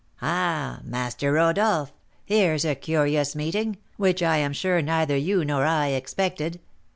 "Ah, 0.23 0.79
Master 0.83 1.33
Rodolph, 1.33 1.93
here's 2.25 2.65
a 2.65 2.73
curious 2.73 3.35
meeting, 3.35 3.77
which 3.97 4.23
I 4.23 4.37
am 4.37 4.51
sure 4.51 4.81
neither 4.81 5.15
you 5.15 5.45
nor 5.45 5.63
I 5.63 5.89
expected." 5.89 6.59